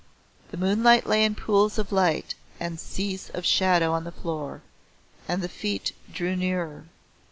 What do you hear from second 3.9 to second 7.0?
on the floor, and the feet drew nearer.